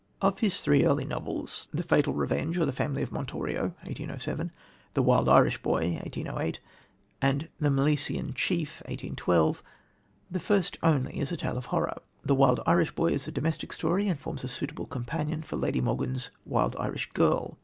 [0.19, 4.51] Of his three early novels, The Fatal Revenge or The Family of Montorio (1807),
[4.95, 6.59] The Wild Irish Boy (1808)
[7.21, 9.61] and The Milesian Chief (1812),
[10.31, 12.01] the first only is a tale of horror.
[12.25, 15.81] The Wild Irish Boy is a domestic story, and forms a suitable companion for Lady
[15.81, 17.59] Morgan's Wild Irish Girl.